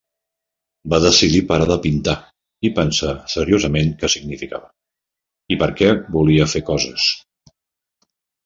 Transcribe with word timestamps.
Va 0.93 0.99
decidir 1.01 1.41
parar 1.51 1.67
de 1.71 1.77
pintar 1.83 2.15
i 2.69 2.71
pensar 2.79 3.13
seriosament 3.33 3.93
que 4.01 4.11
significava, 4.15 4.73
i 5.53 5.59
perquè 5.65 5.91
volia 6.17 6.49
fer 6.55 6.67
coses. 6.75 7.11